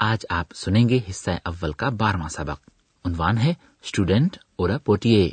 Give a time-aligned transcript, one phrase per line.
[0.00, 2.70] آج آپ سنیں گے حصہ اول کا بارہواں سبق۔
[3.04, 5.30] عنوان ہے اسٹوڈینٹ اور پوٹیے،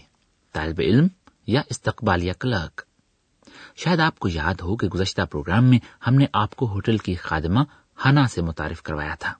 [0.53, 1.07] طالب علم
[1.47, 2.81] یا استقبال یا کلرک۔
[3.75, 7.15] شاید آپ کو یاد ہو کہ گزشتہ پروگرام میں ہم نے آپ کو ہوٹل کی
[7.15, 7.59] خادمہ
[8.05, 9.33] ہنا سے متعارف کروایا تھا۔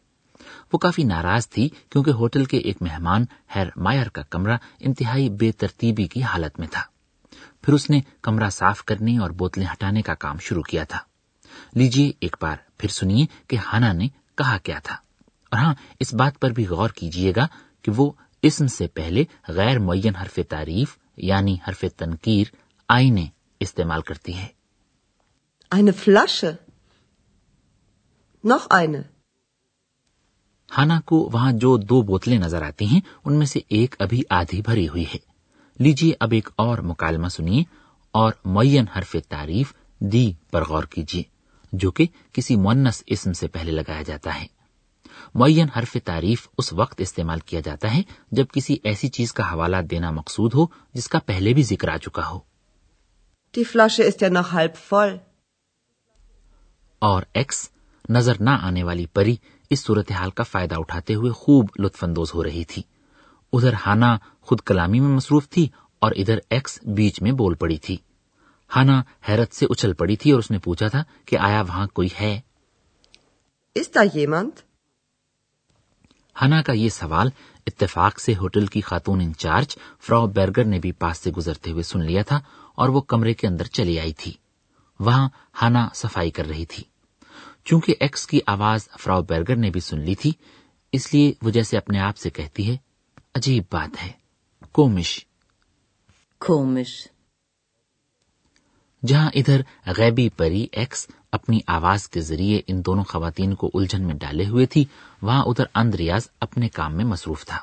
[0.74, 5.52] وہ کافی ناراض تھی کیونکہ ہوٹل کے ایک مہمان ہیر مائر کا کمرہ انتہائی بے
[5.52, 6.82] ترتیبی کی حالت میں تھا۔
[7.62, 11.00] پھر اس نے کمرہ صاف کرنے اور بوتلیں ہٹانے کا کام شروع کیا تھا۔
[11.74, 14.08] لیجیے ایک بار پھر سنیے کہ ہانا نے
[14.38, 15.05] کہا کیا تھا۔
[15.56, 17.48] اور ہاں اس بات پر بھی غور کیجیے گا
[17.82, 18.12] کہ وہ
[18.42, 22.56] اسم سے پہلے غیر معین حرف تعریف یعنی حرف تنقیر
[22.90, 23.26] آئینے
[23.60, 24.48] استعمال کرتی ہے۔
[30.78, 34.62] ہانا کو وہاں جو دو بوتلیں نظر آتی ہیں ان میں سے ایک ابھی آدھی
[34.62, 35.18] بھری ہوئی ہے۔
[35.80, 37.64] لیجیے اب ایک اور مکالمہ سنیے
[38.12, 41.24] اور معین حرف تعریف دی پر غور کیجیے
[41.72, 44.55] جو کہ کسی مونس اسم سے پہلے لگایا جاتا ہے۔
[45.36, 49.78] معین حرف تعریف اس وقت استعمال کیا جاتا ہے جب کسی ایسی چیز کا حوالہ
[49.78, 52.40] دینا مقصود ہو جس کا پہلے بھی ذکر آ چکا ہو۔
[57.00, 57.70] اور ایکس
[58.10, 59.36] نظر نہ آنے والی پری
[59.70, 62.82] اس صورتحال کا فائدہ اٹھاتے ہوئے خوب لطف اندوز ہو رہی تھی۔
[63.54, 65.68] ادھر ہانا خود کلامی میں مصروف تھی
[66.00, 67.98] اور ادھر ایکس بیچ میں بول پڑی تھی۔
[68.76, 72.10] ہانا حیرت سے اچھل پڑی تھی اور اس نے پوچھا تھا کہ آیا وہاں کوئی
[72.22, 72.42] ہے؟
[76.42, 77.30] ہنا کا یہ سوال
[77.68, 82.00] اتفاق سے ہوٹل کی خاتون انچارج فرا برگر نے بھی پاس سے گزرتے ہوئے سن
[82.00, 82.42] لیا تھا
[82.76, 84.34] اور وہ کمرے کے اندر چلی آئی تھی۔
[85.00, 85.30] وہاں
[85.62, 86.84] ہنا صفائی کر رہی تھی۔
[87.66, 90.32] چونکہ ایکس کی آواز فراو برگر نے بھی سن لی تھی،
[90.92, 92.78] اس لیے وہ جیسے اپنے آپ سے کہتی ہے،
[93.36, 94.12] عجیب بات ہے،
[94.72, 95.26] کومش۔
[96.40, 97.08] کومش۔
[99.08, 99.62] جہاں ادھر
[99.98, 104.66] غیبی پری ایکس اپنی آواز کے ذریعے ان دونوں خواتین کو الجھن میں ڈالے ہوئے
[104.66, 104.86] تھی
[105.22, 107.58] وہاں ادھر اند ریاض اپنے کام میں مصروف تھا۔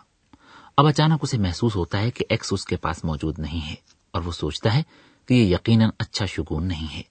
[0.77, 3.75] اب اچانک اسے محسوس ہوتا ہے کہ ایکس اس کے پاس موجود نہیں ہے
[4.11, 4.83] اور وہ سوچتا ہے
[5.27, 7.03] کہ یہ یقیناً اچھا شگون نہیں ہے۔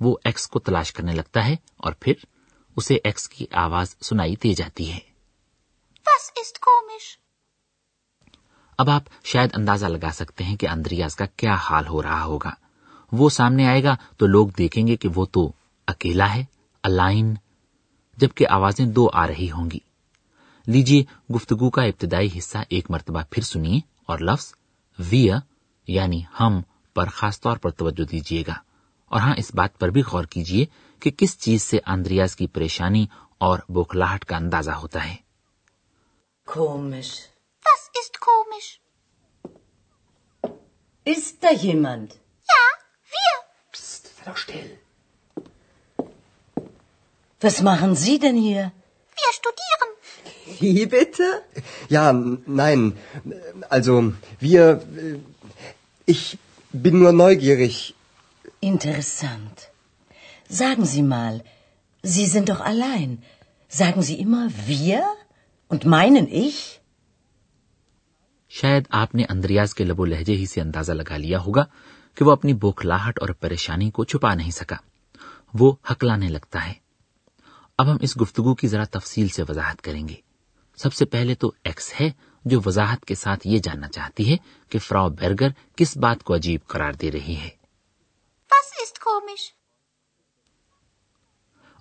[0.00, 2.12] وہ ایکس کو تلاش کرنے لگتا ہے اور پھر
[2.76, 4.98] اسے ایکس کی آواز سنائی دی جاتی ہے۔
[8.78, 12.50] اب آپ شاید اندازہ لگا سکتے ہیں کہ اندریاز کا کیا حال ہو رہا ہوگا۔
[13.12, 15.50] وہ سامنے آئے گا تو لوگ دیکھیں گے کہ وہ تو
[15.88, 16.44] اکیلا ہے
[16.84, 17.34] الائن
[18.18, 19.78] جبکہ آوازیں دو آ رہی ہوں گی
[20.66, 21.02] لیجیے
[21.34, 24.52] گفتگو کا ابتدائی حصہ ایک مرتبہ پھر سنیے اور لفظ
[24.98, 25.26] وی
[25.88, 26.60] یعنی ہم
[26.96, 28.54] پر خاص طور پر توجہ دیجیے گا
[29.10, 30.64] اور ہاں اس بات پر بھی غور کیجیے
[31.02, 33.06] کہ کس چیز سے آندریاز کی پریشانی
[33.40, 35.14] اور بوکھلاہٹ کا اندازہ ہوتا ہے
[36.48, 37.28] komisch.
[37.64, 38.80] Was ist komisch.
[41.06, 42.21] Ist da jemand?
[44.22, 44.78] Sei doch still.
[47.40, 48.70] Was machen Sie denn hier?
[49.20, 49.88] Wir studieren.
[50.60, 51.42] Wie bitte?
[51.88, 52.92] Ja, nein.
[53.68, 54.82] Also, wir...
[56.06, 56.38] Ich
[56.72, 57.94] bin nur neugierig.
[58.60, 59.70] Interessant.
[60.48, 61.42] Sagen Sie mal,
[62.02, 63.22] Sie sind doch allein.
[63.68, 65.02] Sagen Sie immer, wir
[65.68, 66.78] und meinen ich...
[68.48, 71.64] شاید آپ نے Andreas کے لب و لہجے ہی سے اندازہ لگا لیا ہوگا
[72.14, 74.76] کہ وہ اپنی بوکھلاہٹ اور پریشانی کو چھپا نہیں سکا۔
[75.54, 76.72] وہ ہکلانے لگتا ہے۔
[77.78, 80.14] اب ہم اس گفتگو کی ذرا تفصیل سے وضاحت کریں گے۔
[80.76, 82.10] سب سے پہلے تو ایکس ہے
[82.44, 84.36] جو وضاحت کے ساتھ یہ جاننا چاہتی ہے
[84.68, 87.48] کہ فراو برگر کس بات کو عجیب قرار دے رہی ہے۔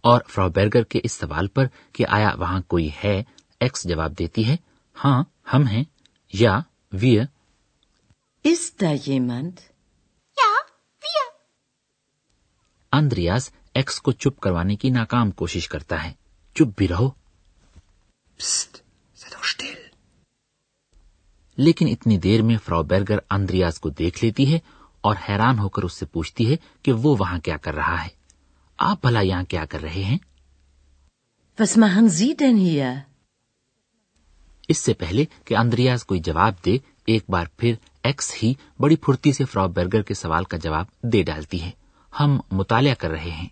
[0.02, 3.24] اور فراو برگر کے اس سوال پر کہ آیا وہاں کوئی ہے؟
[3.60, 4.58] ایکس جواب دیتی ہے
[5.06, 5.24] ہاں
[5.54, 5.84] ہم ہیں
[6.34, 6.60] یا
[6.92, 7.22] ویر
[12.92, 16.14] اندریاز ایکس کو چپ کروانے کی ناکام کوشش کرتا ہے۔
[16.56, 17.10] چپ بھی رہو۔
[21.58, 24.60] لیکن اتنی دیر میں فرا برگر اندریاز کو دیکھ لیتی ہے
[25.02, 28.10] اور حیران ہو کر اس سے پوچھتی ہے کہ وہ وہاں کیا کر رہا ہے۔
[28.78, 30.18] آپ بھلا یہاں کیا کر رہے ہیں؟
[31.62, 32.96] Was machen Sie denn hier?
[34.68, 37.74] اس سے پہلے کہ اندریاز کوئی جواب دے ایک بار پھر
[38.04, 41.81] ایکس ہی بڑی پھرتی سے فرا برگر کے سوال کا جواب دے ڈالتی ہے۔
[42.14, 43.48] ہم مطالعہ کر رہے ہیں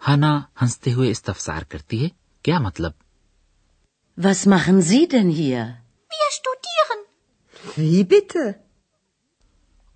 [0.00, 2.08] ہنا ہنستے ہوئے استفسار کرتی ہے
[2.44, 2.92] کیا مطلب
[4.18, 5.64] Was machen Sie denn hier?
[6.10, 7.04] Wir studieren.
[7.78, 8.52] Wie bitte?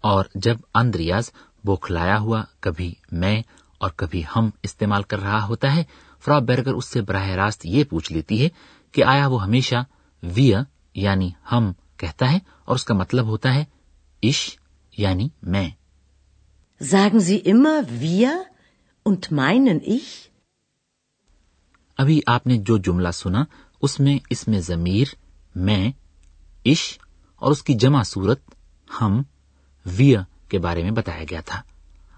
[0.04, 1.30] اور جب اندریاز
[1.64, 3.36] بوکھلایا ہوا کبھی میں
[3.80, 5.84] اور کبھی ہم استعمال کر رہا ہوتا ہے
[6.24, 8.48] فرا بیرگر اس سے براہ راست یہ پوچھ لیتی ہے
[8.94, 9.82] کہ آیا وہ ہمیشہ
[10.22, 10.62] ویا
[10.94, 13.64] یعنی ہم کہتا ہے اور اس کا مطلب ہوتا ہے
[14.22, 14.40] عش
[14.98, 15.68] یعنی میں
[16.80, 18.32] Sagen Sie immer wir
[19.06, 20.08] und meinen ich?
[21.98, 23.44] ابھی آپ نے جو جملہ سنا
[23.82, 25.14] اس میں اس میں ضمیر
[25.54, 25.90] میں
[26.66, 26.82] عش
[27.42, 28.40] اور اس کی جمع صورت
[29.00, 29.22] ہم
[29.86, 31.60] ویا کے بارے میں بتایا گیا تھا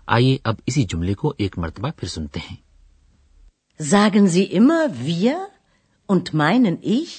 [0.07, 2.57] آئیے اب اسی جملے کو ایک مرتبہ پھر سنتے ہیں
[3.81, 5.37] Sagen Sie immer wir
[6.09, 7.15] und meinen ich?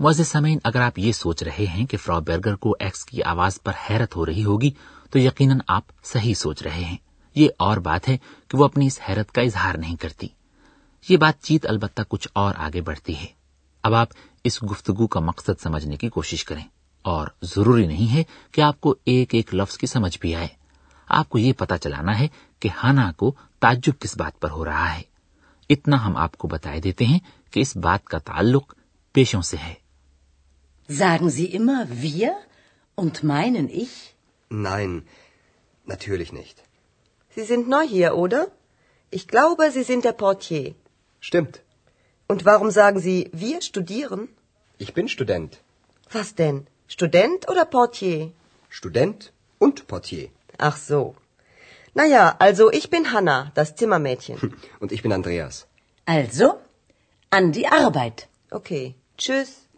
[0.00, 3.62] معزز سمین اگر آپ یہ سوچ رہے ہیں کہ فرا برگر کو ایکس کی آواز
[3.62, 4.70] پر حیرت ہو رہی ہوگی،
[5.10, 6.96] تو یقیناً آپ صحیح سوچ رہے ہیں۔
[7.34, 8.18] یہ اور بات ہے
[8.48, 10.26] کہ وہ اپنی اس حیرت کا اظہار نہیں کرتی۔
[11.08, 13.26] یہ بات چیت البتہ کچھ اور آگے بڑھتی ہے۔
[13.82, 14.08] اب آپ
[14.44, 16.64] اس گفتگو کا مقصد سمجھنے کی کوشش کریں۔
[17.02, 20.48] اور ضروری نہیں ہے کہ آپ کو ایک ایک لفظ کی سمجھ بھی آئے۔
[21.08, 22.28] آپ کو یہ پتا چلانا ہے
[22.60, 25.02] کہ ہانا کو تعجب کس بات پر ہو رہا ہے۔
[25.68, 27.18] اتنا ہم آپ کو بتائے دیتے ہیں
[27.50, 28.74] کہ اس بات کا تعلق
[29.12, 29.79] پیشوں سے ہے۔
[30.98, 32.36] Sagen Sie immer wir
[32.96, 34.16] und meinen ich?
[34.48, 35.06] Nein,
[35.84, 36.64] natürlich nicht.
[37.36, 38.48] Sie sind neu hier, oder?
[39.12, 40.74] Ich glaube, Sie sind der Portier.
[41.20, 41.62] Stimmt.
[42.26, 44.28] Und warum sagen Sie, wir studieren?
[44.78, 45.60] Ich bin Student.
[46.10, 46.66] Was denn?
[46.88, 48.32] Student oder Portier?
[48.68, 50.28] Student und Portier.
[50.58, 51.14] Ach so.
[51.94, 54.54] Naja, also ich bin Hanna, das Zimmermädchen.
[54.80, 55.66] Und ich bin Andreas.
[56.04, 56.58] Also,
[57.30, 58.28] an die Arbeit.
[58.50, 58.96] Okay.
[59.16, 59.69] Tschüss.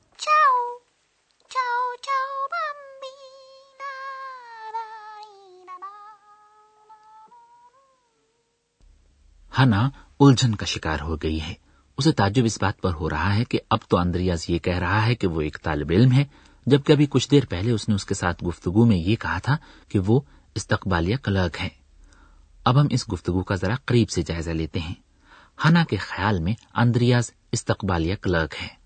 [9.59, 9.91] ہنا
[10.21, 11.55] الجھن کا شکار ہو گئی ہے۔
[11.97, 15.07] اسے تعجب اس بات پر ہو رہا ہے کہ اب تو اندریاز یہ کہہ رہا
[15.07, 16.25] ہے کہ وہ ایک طالب علم ہے
[16.67, 19.57] جبکہ ابھی کچھ دیر پہلے اس نے اس کے ساتھ گفتگو میں یہ کہا تھا
[19.89, 20.21] کہ وہ
[20.55, 21.69] استقبالیہ کلرک ہے
[22.65, 24.95] اب ہم اس گفتگو کا ذرا قریب سے جائزہ لیتے ہیں۔
[25.65, 28.83] ہنا کے خیال میں اندریاز استقبالیہ کلرک ہے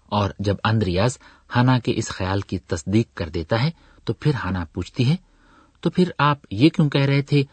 [0.06, 1.18] اور جب اندریاز
[1.56, 3.72] ہنا کے اس خیال کی تصدیق کر دیتا ہے
[4.04, 5.16] تو پھر ہنا پوچھتی ہے
[5.84, 7.44] تو پھر آپ یہ کیوں کہہ رہے تھے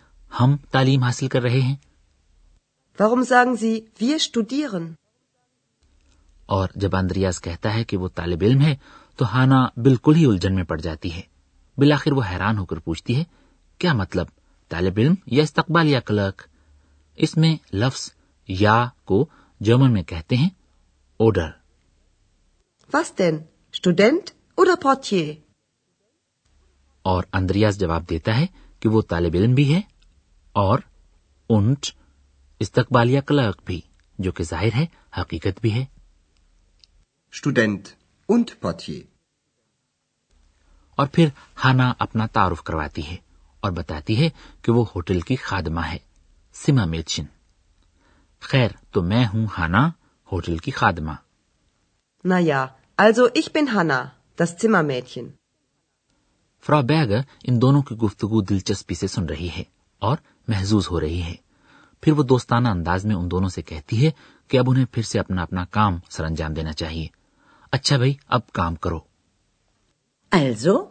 [0.40, 1.74] ہم تعلیم حاصل کر رہے ہیں
[2.98, 4.86] Warum sagen Sie, wir studieren?
[6.48, 8.74] اور جب اندریاز کہتا ہے کہ وہ طالب علم ہے
[9.18, 11.20] تو ہانا بالکل ہی الجھن میں پڑ جاتی ہے
[11.78, 13.24] بالآخر وہ حیران ہو کر پوچھتی ہے
[13.80, 14.26] کیا مطلب
[14.70, 16.42] طالب علم یا استقبال یا کلرک
[17.18, 18.10] اس میں لفظ
[18.48, 19.24] یا کو
[19.60, 20.48] جرمن میں کہتے ہیں
[21.20, 21.48] اوڈر
[22.90, 23.36] Was denn?
[23.74, 25.28] Student oder Portier?
[27.02, 28.46] اور اندریاز جواب دیتا ہے
[28.80, 29.80] کہ وہ طالب علم بھی ہے
[30.52, 30.78] اور
[31.46, 31.86] اونٹ
[32.58, 33.80] استقبالیہ کلرک بھی
[34.18, 34.86] جو کہ ظاہر ہے
[35.20, 35.84] حقیقت بھی ہے۔
[37.32, 37.88] اسٹوڈینٹ
[38.28, 38.50] اونٹ
[40.94, 41.28] اور پھر
[41.64, 43.16] ہانا اپنا تعارف کرواتی ہے
[43.60, 44.30] اور بتاتی ہے
[44.62, 45.98] کہ وہ ہوٹل کی خادمہ ہے
[46.52, 47.24] سیما میچن
[48.40, 49.90] خیر تو میں ہوں ہانا
[50.32, 51.12] ہوٹل کی خادمہ۔
[52.24, 52.66] نا یا
[53.02, 54.04] also ich bin Hanna,
[54.42, 55.39] das Zimmermädchen.
[56.62, 57.12] فرا بیگ
[57.44, 59.64] ان دونوں کی گفتگو دلچسپی سے سن رہی ہے
[59.98, 60.16] اور
[60.48, 61.34] محظوظ ہو رہی ہے۔
[62.00, 64.10] پھر وہ دوستانہ انداز میں ان دونوں سے کہتی ہے
[64.48, 67.06] کہ اب انہیں پھر سے اپنا اپنا کام سر انجام دینا چاہیے۔
[67.72, 69.00] اچھا بھائی اب کام کرو۔
[70.34, 70.86] Also,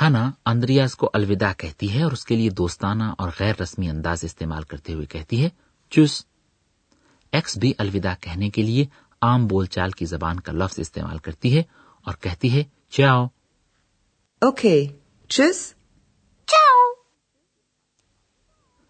[0.00, 4.24] ہانا اندریاز کو الوداع کہتی ہے اور اس کے لیے دوستانہ اور غیر رسمی انداز
[4.24, 5.48] استعمال کرتے ہوئے کہتی ہے
[5.90, 6.24] چس۔
[7.32, 8.86] ایکس بھی الوداع کہنے کے لیے
[9.22, 11.62] عام بول چال کی زبان کا لفظ استعمال کرتی ہے
[12.04, 13.26] اور کہتی ہے چاؤ.
[14.40, 14.86] اوکے
[15.28, 15.74] چس۔
[16.46, 16.92] چاؤ۔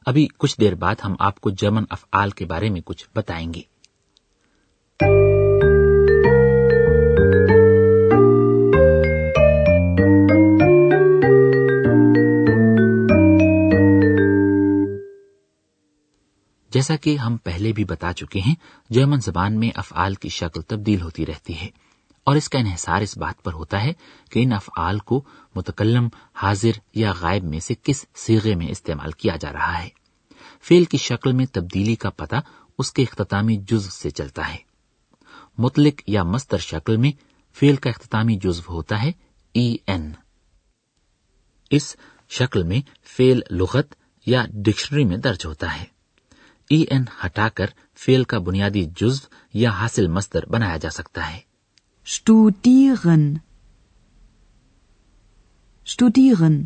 [0.07, 3.75] ابھی کچھ دیر بعد ہم آپ کو جرمن افعال کے بارے میں کچھ بتائیں گے۔
[16.71, 18.55] جیسا کہ ہم پہلے بھی بتا چکے ہیں
[18.91, 21.69] جرمن زبان میں افعال کی شکل تبدیل ہوتی رہتی ہے۔
[22.25, 23.93] اور اس کا انحصار اس بات پر ہوتا ہے
[24.31, 29.37] کہ ان افعال کو متکلم، حاضر یا غائب میں سے کس سیغے میں استعمال کیا
[29.37, 29.89] جا رہا ہے۔
[30.63, 32.37] فیل کی شکل میں تبدیلی کا پتہ
[32.79, 34.57] اس کے اختتامی جزو سے چلتا ہے۔
[35.59, 37.13] مطلق یا مستر شکل میں
[37.55, 39.13] فیل کا اختتامی جزو ہوتا ہے
[39.53, 40.13] ای این
[41.71, 41.97] اس
[42.29, 43.95] شکل میں فیل لغت
[44.27, 45.85] یا ڈکشنری میں درج ہوتا ہے۔
[46.71, 51.54] ای این ہٹا کر فیل کا بنیادی جزو یا حاصل مستر بنایا جا سکتا ہے۔
[52.13, 53.25] studieren.
[55.91, 56.61] Studieren.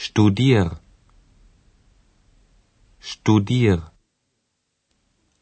[0.00, 0.68] Studier.
[3.00, 3.78] Studier.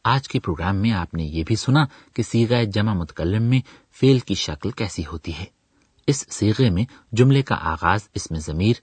[0.04, 3.61] آج کے پروگرام میں آپ نے یہ بھی سنا کہ سیگا جمع متکلم میں
[3.92, 5.45] فیل کی شکل کیسی ہوتی ہے۔
[6.07, 8.75] اس سیغے میں جملے کا آغاز اس میں ضمیر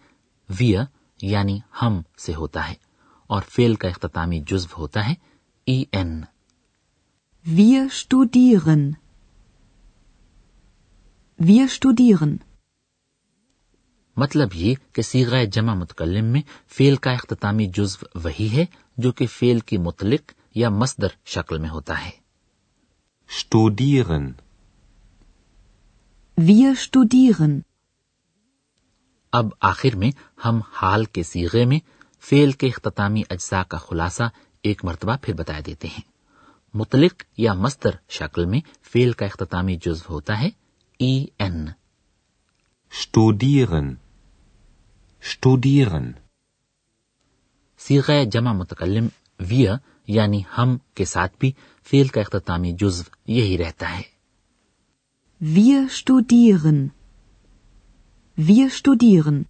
[0.60, 0.86] ویا
[1.22, 2.76] یعنی ہم سے ہوتا ہے
[3.28, 5.14] اور فیل کا اختتامی جزو ہوتا ہے
[5.66, 6.22] E N.
[7.46, 8.96] Wir studieren.
[11.40, 12.38] Wir studieren.
[14.18, 18.66] مطلب یہ کہ سیغہ جمع متکلم میں فیل کا اختتامی جزو وہی ہے
[18.98, 22.12] جو کہ فیل کی مطلق یا مصدر شکل میں ہوتا ہے
[23.30, 24.28] studieren.
[26.38, 27.60] Wir studieren.
[29.34, 30.12] اب آخر میں
[30.46, 31.80] ہم حال کے سیغے میں
[32.20, 34.30] فیل کے اختتامی اجزاء کا خلاصہ
[34.62, 36.15] ایک مرتبہ پھر بتایا دیتے ہیں
[36.76, 38.60] مطلق یا مستر شکل میں
[38.92, 40.50] فیل کا اختتامی جزو ہوتا ہے
[41.00, 41.66] ای این
[42.94, 43.94] اسٹوڈیرن
[45.24, 46.12] اسٹوڈیرن
[47.82, 49.08] سیغے جمع متکلم
[49.40, 49.76] ویا
[50.08, 51.52] یعنی ہم کے ساتھ بھی
[51.88, 54.04] فیل کا اختتامی جزو یہی رہتا ہے
[55.42, 56.92] Wir studieren.
[58.38, 59.44] Wir studieren.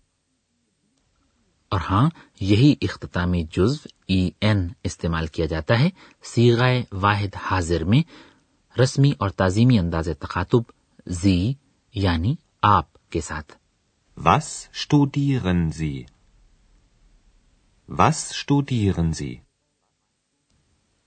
[1.71, 5.89] اور ہاں یہی اختتامی جزو ای این استعمال کیا جاتا ہے
[6.23, 8.01] سیغائے واحد حاضر میں
[8.81, 10.71] رسمی اور تعظیمی انداز تخاطب
[11.07, 11.53] زی
[11.95, 13.53] یعنی آپ کے ساتھ
[14.17, 16.05] Was studieren Sie?
[17.89, 19.33] Was studieren Sie?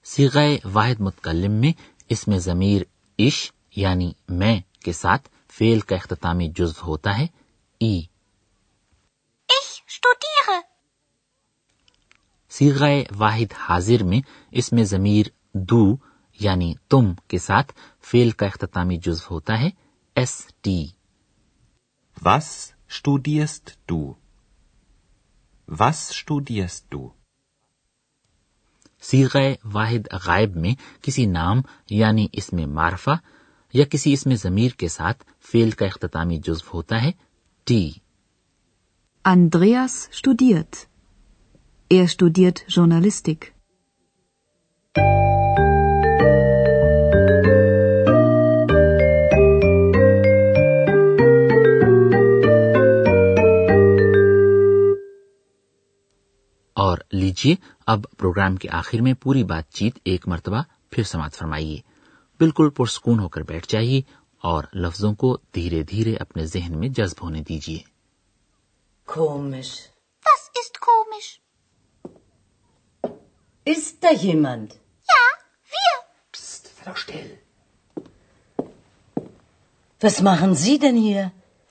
[0.05, 1.73] سیغائے واحد متکلم میں
[2.09, 2.83] اس میں ضمیر
[3.19, 7.27] اش یعنی میں کے ساتھ فیل کا اختتامی جزو ہوتا ہے
[7.81, 8.00] ای.
[12.59, 15.97] سیغائے واحد حاضر میں اس میں ضمیر دو
[16.41, 17.73] یعنی تم کے ساتھ
[18.03, 19.69] فیل کا اختتامی جزو ہوتا ہے
[20.15, 20.87] ایس ٹی۔
[22.25, 24.12] وس اسٹوڈیسٹ ٹو
[25.81, 27.09] اسٹوڈیسٹ ٹو
[29.65, 33.15] واحد غائب میں کسی نام یعنی اس میں مارفا
[33.73, 37.11] یا کسی اس میں ضمیر کے ساتھ فیل کا اختتامی جزو ہوتا ہے
[37.65, 37.91] T.
[39.29, 40.98] Andreas studiert.
[41.95, 43.37] Er studiert Journalistik.
[56.73, 57.54] اور لیجیے
[57.87, 61.76] اب پروگرام کے آخر میں پوری بات چیت ایک مرتبہ پھر سماعت فرمائیے۔
[62.38, 64.02] بالکل پرسکون ہو کر بیٹھ جائیے
[64.42, 67.78] اور لفظوں کو دھیرے دھیرے اپنے ذہن میں جذب ہونے دیجیے۔
[73.75, 74.69] Ist da jemand?
[75.13, 75.25] Ja,
[75.75, 75.95] wir.
[76.77, 77.31] Sei doch still.
[80.01, 81.25] Was machen Sie denn hier?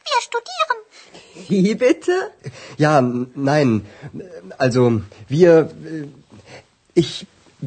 [0.10, 0.80] Wir studieren.
[1.50, 2.16] Wie bitte?
[2.86, 2.94] Ja,
[3.52, 3.70] nein.
[4.58, 4.84] Also,
[5.36, 5.52] wir.
[5.94, 6.08] äh,
[7.04, 7.12] Ich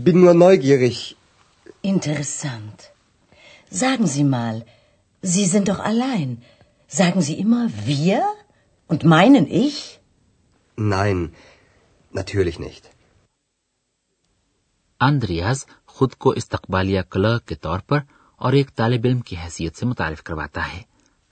[0.07, 0.97] bin nur neugierig.
[1.83, 2.79] Interessant.
[3.83, 4.57] Sagen Sie mal,
[5.35, 6.31] Sie sind doch allein.
[7.01, 8.19] Sagen Sie immer wir
[8.93, 9.77] und meinen ich?
[10.77, 11.19] Nein,
[12.21, 12.91] natürlich nicht.
[15.00, 17.99] Andreas خود کو استقبالیہ clerk کے طور پر
[18.37, 20.83] اور ایک طالب علم کی حیثیت سے متعارف کرواتا ہے۔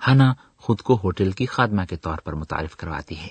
[0.09, 3.29] ہنا خود کو ہوٹل کی خاتمہ کے طور پر متعارف کرواتی ہے۔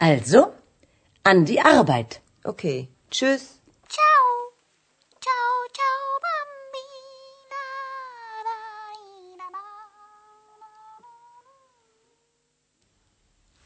[0.00, 0.52] Also,
[1.24, 2.20] an die Arbeit.
[2.44, 2.88] Okay.
[3.10, 3.42] Tschüss.
[3.88, 4.26] Ciao.
[5.20, 7.64] Ciao, ciao, bambina.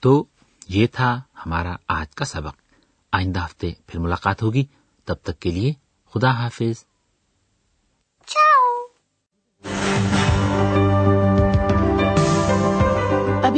[0.03, 0.25] تو
[0.69, 2.57] یہ تھا ہمارا آج کا سبق
[3.13, 4.65] آئندہ ہفتے پھر ملاقات ہوگی
[5.05, 5.73] تب تک کے لیے
[6.13, 6.85] خدا حافظ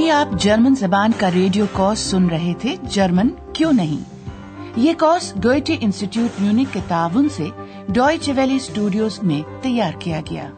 [0.04, 4.28] ابھی آپ جرمن زبان کا ریڈیو کورس سن رہے تھے؟ جرمن کیوں نہیں؟
[4.76, 7.48] یہ کورس ڈوئٹی انسٹیٹیوٹ میونک کے تعاون سے
[7.88, 10.48] ڈوئچ ویلی اسٹوڈیوز میں تیار کیا گیا۔